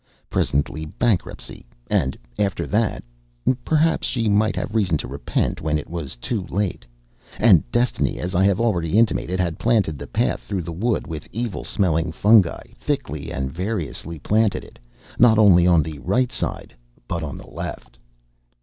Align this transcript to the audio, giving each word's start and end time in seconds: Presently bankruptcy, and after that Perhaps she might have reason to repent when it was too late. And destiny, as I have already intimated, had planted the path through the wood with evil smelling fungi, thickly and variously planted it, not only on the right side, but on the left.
Presently 0.31 0.83
bankruptcy, 0.85 1.63
and 1.87 2.17
after 2.39 2.65
that 2.65 3.03
Perhaps 3.63 4.07
she 4.07 4.27
might 4.29 4.55
have 4.55 4.73
reason 4.73 4.97
to 4.97 5.07
repent 5.07 5.61
when 5.61 5.77
it 5.77 5.87
was 5.87 6.15
too 6.15 6.43
late. 6.49 6.87
And 7.37 7.71
destiny, 7.71 8.17
as 8.17 8.33
I 8.33 8.43
have 8.45 8.59
already 8.59 8.97
intimated, 8.97 9.39
had 9.39 9.59
planted 9.59 9.99
the 9.99 10.07
path 10.07 10.41
through 10.41 10.63
the 10.63 10.71
wood 10.71 11.05
with 11.05 11.27
evil 11.31 11.63
smelling 11.63 12.11
fungi, 12.11 12.63
thickly 12.73 13.31
and 13.31 13.51
variously 13.51 14.17
planted 14.17 14.63
it, 14.63 14.79
not 15.19 15.37
only 15.37 15.67
on 15.67 15.83
the 15.83 15.99
right 15.99 16.31
side, 16.31 16.73
but 17.07 17.21
on 17.21 17.37
the 17.37 17.47
left. 17.47 17.99